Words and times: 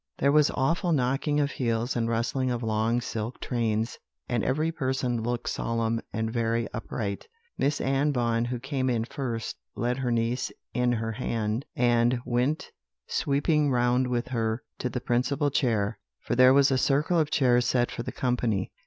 There 0.17 0.31
was 0.31 0.49
awful 0.55 0.93
knocking 0.93 1.39
of 1.39 1.51
heels 1.51 1.95
and 1.95 2.09
rustling 2.09 2.49
of 2.49 2.63
long 2.63 3.01
silk 3.01 3.39
trains; 3.39 3.99
and 4.27 4.43
every 4.43 4.71
person 4.71 5.21
looked 5.21 5.47
solemn 5.47 6.01
and 6.11 6.33
very 6.33 6.67
upright. 6.73 7.27
"Miss 7.55 7.79
Anne 7.79 8.11
Vaughan, 8.11 8.45
who 8.45 8.57
came 8.59 8.89
in 8.89 9.05
first, 9.05 9.57
led 9.75 9.97
her 9.99 10.09
niece 10.09 10.51
in 10.73 10.93
her 10.93 11.11
hand, 11.11 11.65
and 11.75 12.19
went 12.25 12.71
sweeping 13.05 13.69
round 13.69 14.07
with 14.07 14.29
her 14.29 14.63
to 14.79 14.89
the 14.89 15.01
principal 15.01 15.51
chair, 15.51 15.99
for 16.19 16.33
there 16.35 16.51
was 16.51 16.71
a 16.71 16.79
circle 16.79 17.19
of 17.19 17.29
chairs 17.29 17.67
set 17.67 17.91
for 17.91 18.01
the 18.01 18.11
company. 18.11 18.71